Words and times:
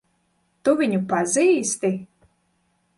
Tu 0.69 0.73
viņu 0.79 1.03
pazīsti? 1.13 1.95